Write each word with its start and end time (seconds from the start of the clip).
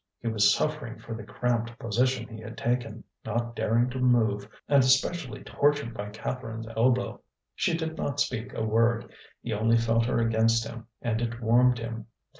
He 0.19 0.27
was 0.27 0.51
suffering 0.51 0.97
for 0.97 1.13
the 1.13 1.21
cramped 1.23 1.77
position 1.77 2.27
he 2.27 2.41
had 2.41 2.57
taken, 2.57 3.03
not 3.23 3.55
daring 3.55 3.87
to 3.91 3.99
move, 3.99 4.47
and 4.67 4.81
especially 4.81 5.43
tortured 5.43 5.93
by 5.93 6.09
Catherine's 6.09 6.65
elbow. 6.75 7.21
She 7.53 7.77
did 7.77 7.97
not 7.97 8.19
speak 8.19 8.51
a 8.55 8.63
word; 8.65 9.11
he 9.43 9.53
only 9.53 9.77
felt 9.77 10.07
her 10.07 10.17
against 10.19 10.67
him 10.67 10.87
and 11.03 11.21
it 11.21 11.39
warmed 11.39 11.77
him. 11.77 12.07